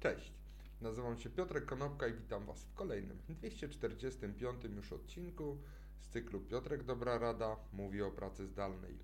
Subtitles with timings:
[0.00, 0.32] Cześć,
[0.80, 5.58] nazywam się Piotrek Konopka i witam Was w kolejnym 245 już odcinku
[5.98, 8.98] z cyklu Piotrek Dobra Rada mówi o pracy zdalnej.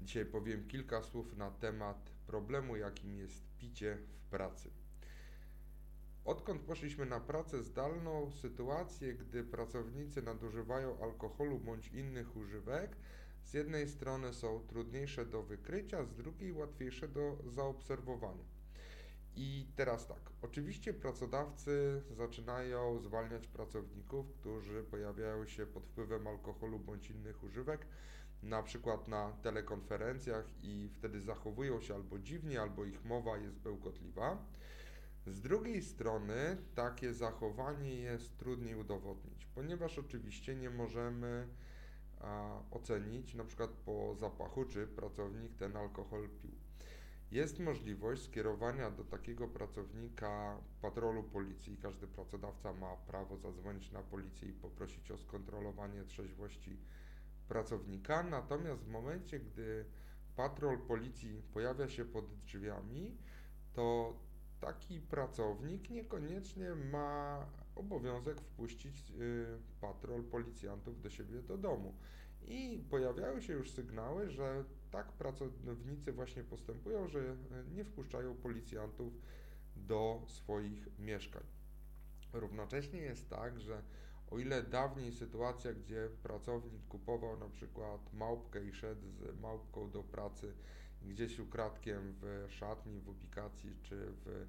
[0.00, 4.70] Dzisiaj powiem kilka słów na temat problemu, jakim jest picie w pracy.
[6.24, 12.96] Odkąd poszliśmy na pracę zdalną, sytuacje, gdy pracownicy nadużywają alkoholu bądź innych używek,
[13.44, 18.61] z jednej strony są trudniejsze do wykrycia, z drugiej łatwiejsze do zaobserwowania.
[19.36, 27.10] I teraz tak, oczywiście pracodawcy zaczynają zwalniać pracowników, którzy pojawiają się pod wpływem alkoholu bądź
[27.10, 27.86] innych używek,
[28.42, 34.44] na przykład na telekonferencjach i wtedy zachowują się albo dziwnie, albo ich mowa jest bełkotliwa.
[35.26, 41.48] Z drugiej strony takie zachowanie jest trudniej udowodnić, ponieważ oczywiście nie możemy
[42.20, 46.50] a, ocenić na przykład po zapachu, czy pracownik ten alkohol pił.
[47.32, 51.78] Jest możliwość skierowania do takiego pracownika patrolu policji.
[51.82, 56.76] Każdy pracodawca ma prawo zadzwonić na policję i poprosić o skontrolowanie trzeźwości
[57.48, 58.22] pracownika.
[58.22, 59.84] Natomiast w momencie, gdy
[60.36, 63.16] patrol policji pojawia się pod drzwiami,
[63.72, 64.16] to
[64.60, 69.46] taki pracownik niekoniecznie ma obowiązek wpuścić y,
[69.80, 71.94] patrol policjantów do siebie do domu.
[72.42, 77.34] I pojawiały się już sygnały, że tak pracownicy właśnie postępują, że e,
[77.74, 79.12] nie wpuszczają policjantów
[79.76, 81.42] do swoich mieszkań.
[82.32, 83.82] Równocześnie jest tak, że
[84.30, 90.02] o ile dawniej sytuacja, gdzie pracownik kupował na przykład małpkę i szedł z małpką do
[90.02, 90.54] pracy
[91.02, 94.46] gdzieś ukradkiem w szatni, w ubikacji czy w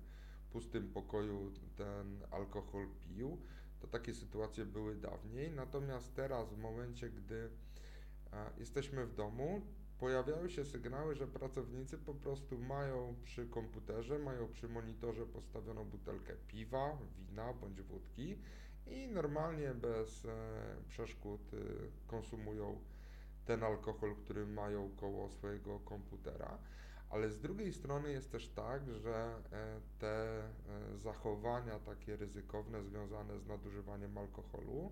[0.51, 3.37] pustym pokoju ten alkohol pił,
[3.79, 5.51] to takie sytuacje były dawniej.
[5.51, 7.49] Natomiast teraz, w momencie, gdy
[8.57, 9.61] jesteśmy w domu,
[10.03, 16.33] pojawiały się sygnały, że pracownicy po prostu mają przy komputerze, mają przy monitorze postawioną butelkę
[16.47, 18.37] piwa, wina bądź wódki
[18.87, 20.29] i normalnie bez e,
[20.87, 21.57] przeszkód e,
[22.07, 22.79] konsumują
[23.45, 26.57] ten alkohol, który mają koło swojego komputera.
[27.09, 30.51] Ale z drugiej strony jest też tak, że e, te e,
[30.97, 34.91] zachowania takie ryzykowne związane z nadużywaniem alkoholu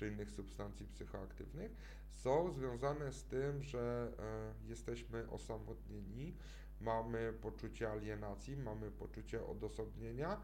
[0.00, 1.72] czy innych substancji psychoaktywnych
[2.10, 6.34] są związane z tym, że e, jesteśmy osamotnieni,
[6.80, 10.40] mamy poczucie alienacji, mamy poczucie odosobnienia,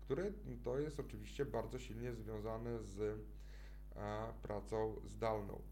[0.00, 0.32] które
[0.64, 3.00] to jest oczywiście bardzo silnie związane z
[3.96, 5.62] e, pracą zdalną.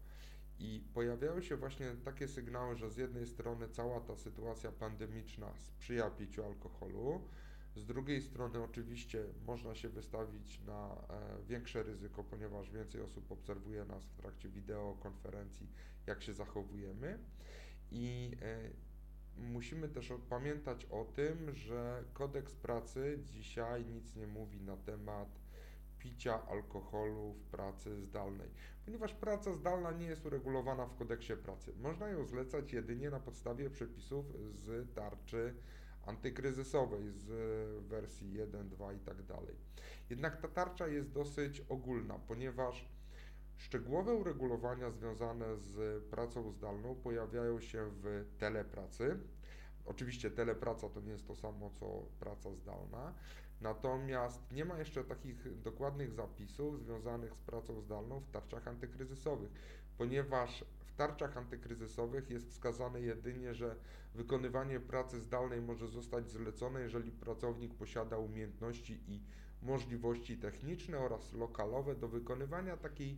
[0.59, 6.09] I pojawiały się właśnie takie sygnały, że z jednej strony cała ta sytuacja pandemiczna sprzyja
[6.09, 7.21] piciu alkoholu,
[7.75, 13.85] z drugiej strony oczywiście można się wystawić na e, większe ryzyko, ponieważ więcej osób obserwuje
[13.85, 15.67] nas w trakcie wideokonferencji,
[16.07, 17.19] jak się zachowujemy.
[17.91, 18.69] I e,
[19.37, 25.39] musimy też pamiętać o tym, że kodeks pracy dzisiaj nic nie mówi na temat
[25.99, 28.49] picia alkoholu w pracy zdalnej,
[28.85, 31.73] ponieważ praca zdalna nie jest uregulowana w kodeksie pracy.
[31.79, 35.53] Można ją zlecać jedynie na podstawie przepisów z tarczy
[36.09, 37.27] antykryzysowej z
[37.87, 39.55] wersji 1, 2 i tak dalej.
[40.09, 42.89] Jednak ta tarcza jest dosyć ogólna, ponieważ
[43.57, 49.19] szczegółowe uregulowania związane z pracą zdalną pojawiają się w telepracy.
[49.89, 53.13] Oczywiście telepraca to nie jest to samo co praca zdalna,
[53.61, 59.49] natomiast nie ma jeszcze takich dokładnych zapisów związanych z pracą zdalną w tarczach antykryzysowych,
[59.97, 60.63] ponieważ
[60.99, 63.75] tarczach antykryzysowych jest wskazane jedynie, że
[64.15, 69.21] wykonywanie pracy zdalnej może zostać zlecone, jeżeli pracownik posiada umiejętności i
[69.61, 73.17] możliwości techniczne oraz lokalowe do wykonywania takiej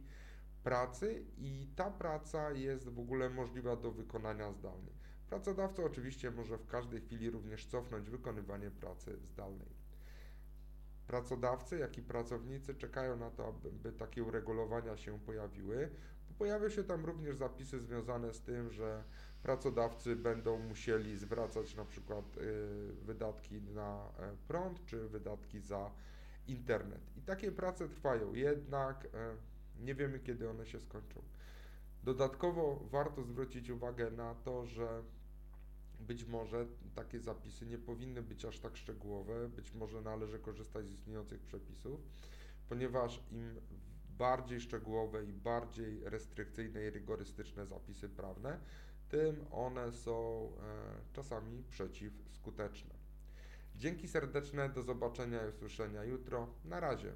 [0.63, 4.91] pracy i ta praca jest w ogóle możliwa do wykonania zdalnie.
[5.31, 9.67] Pracodawca oczywiście może w każdej chwili również cofnąć wykonywanie pracy zdalnej.
[11.07, 15.89] Pracodawcy, jak i pracownicy czekają na to, aby takie uregulowania się pojawiły.
[16.37, 19.03] Pojawią się tam również zapisy związane z tym, że
[19.43, 25.91] pracodawcy będą musieli zwracać na przykład y, wydatki na e, prąd czy wydatki za
[26.47, 27.01] internet.
[27.17, 29.35] I takie prace trwają, jednak e,
[29.79, 31.21] nie wiemy kiedy one się skończą.
[32.03, 35.03] Dodatkowo warto zwrócić uwagę na to, że
[36.01, 36.65] być może
[36.95, 42.01] takie zapisy nie powinny być aż tak szczegółowe, być może należy korzystać z istniejących przepisów,
[42.69, 43.55] ponieważ im
[44.17, 48.59] bardziej szczegółowe i bardziej restrykcyjne i rygorystyczne zapisy prawne,
[49.09, 53.01] tym one są e, czasami przeciwskuteczne.
[53.75, 56.47] Dzięki serdeczne, do zobaczenia i usłyszenia jutro.
[56.65, 57.13] Na razie.